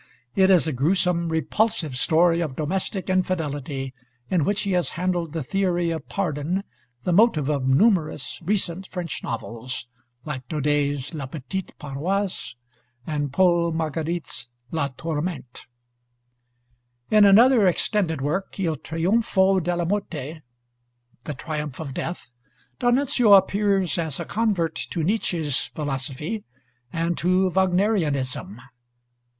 [0.33, 3.93] It is a gruesome, repulsive story of domestic infidelity,
[4.31, 6.63] in which he has handled the theory of pardon,
[7.03, 9.85] the motive of numerous recent French novels,
[10.25, 12.55] like Daudet's 'La Petite Paroisse'
[13.05, 15.67] and Paul Marguerite's 'La Tourmente.'
[17.11, 20.41] In another extended work, 'Il Trionfo della Morte'
[21.25, 22.31] (The Triumph of Death),
[22.79, 26.43] D'Annunzio appears as a convert to Nietzsche's philosophy
[26.91, 28.59] and to Wagnerianism.